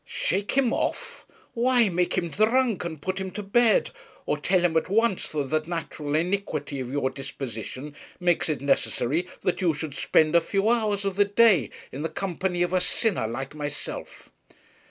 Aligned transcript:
'Shake 0.03 0.53
him 0.53 0.73
off? 0.73 1.27
Why, 1.53 1.87
make 1.87 2.17
him 2.17 2.29
drunk 2.29 2.83
and 2.83 2.99
put 2.99 3.19
him 3.19 3.29
to 3.33 3.43
bed; 3.43 3.91
or 4.25 4.35
tell 4.35 4.61
him 4.61 4.75
at 4.75 4.89
once 4.89 5.29
that 5.29 5.51
the 5.51 5.59
natural 5.59 6.15
iniquity 6.15 6.79
of 6.79 6.91
your 6.91 7.11
disposition 7.11 7.93
makes 8.19 8.49
it 8.49 8.61
necessary 8.61 9.27
that 9.41 9.61
you 9.61 9.75
should 9.75 9.93
spend 9.93 10.35
a 10.35 10.41
few 10.41 10.69
hours 10.71 11.05
of 11.05 11.17
the 11.17 11.25
day 11.25 11.69
in 11.91 12.01
the 12.01 12.09
company 12.09 12.63
of 12.63 12.73
a 12.73 12.81
sinner 12.81 13.27
like 13.27 13.53
myself. 13.53 14.31